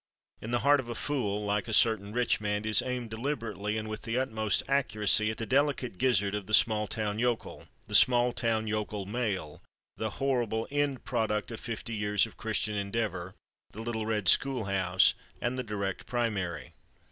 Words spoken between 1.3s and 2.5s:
like "A Certain Rich